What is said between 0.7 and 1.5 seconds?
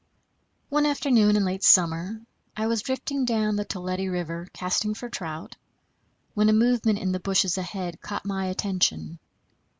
afternoon in